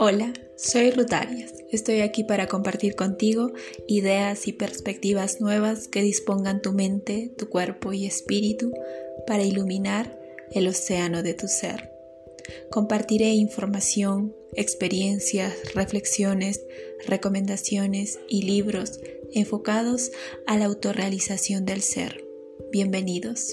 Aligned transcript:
Hola, 0.00 0.32
soy 0.54 0.92
Ruth 0.92 1.12
Arias. 1.12 1.52
Estoy 1.72 2.02
aquí 2.02 2.22
para 2.22 2.46
compartir 2.46 2.94
contigo 2.94 3.50
ideas 3.88 4.46
y 4.46 4.52
perspectivas 4.52 5.40
nuevas 5.40 5.88
que 5.88 6.02
dispongan 6.02 6.62
tu 6.62 6.72
mente, 6.72 7.32
tu 7.36 7.48
cuerpo 7.48 7.92
y 7.92 8.06
espíritu 8.06 8.72
para 9.26 9.42
iluminar 9.42 10.16
el 10.52 10.68
océano 10.68 11.24
de 11.24 11.34
tu 11.34 11.48
ser. 11.48 11.92
Compartiré 12.70 13.30
información, 13.30 14.36
experiencias, 14.54 15.74
reflexiones, 15.74 16.64
recomendaciones 17.04 18.20
y 18.28 18.42
libros 18.42 19.00
enfocados 19.32 20.12
a 20.46 20.56
la 20.56 20.66
autorrealización 20.66 21.66
del 21.66 21.82
ser. 21.82 22.24
Bienvenidos. 22.70 23.52